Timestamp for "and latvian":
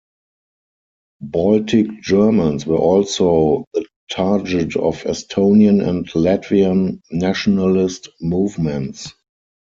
5.87-6.99